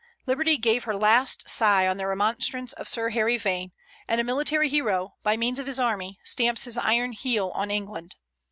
[0.25, 3.71] Liberty gave her last sigh on the remonstrance of Sir Harry Vane,
[4.07, 8.15] and a military hero, by means of his army, stamps his iron heel on England.